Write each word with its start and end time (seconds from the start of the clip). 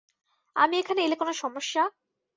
আমি 0.55 0.75
এখানে 0.77 0.99
এলে 1.01 1.15
কোনো 1.15 1.33
সমস্যা? 1.33 1.83